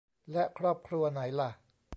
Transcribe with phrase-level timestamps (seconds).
[0.31, 1.49] และครอบครัวไหนล่ะ